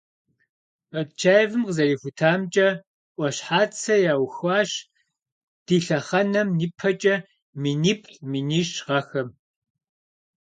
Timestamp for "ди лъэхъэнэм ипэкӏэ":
5.65-7.15